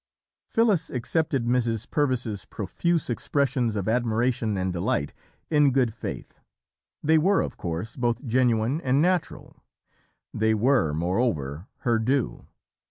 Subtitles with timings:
[0.47, 1.87] Phyllis accepted Mrs.
[1.87, 5.13] Purvis's profuse expressions of admiration and delight
[5.51, 6.39] in good faith;
[7.03, 9.55] they were, of course, both genuine and natural;
[10.33, 12.47] they were, moreover, her due.